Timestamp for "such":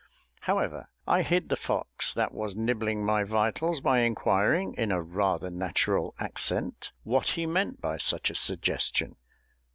7.97-8.31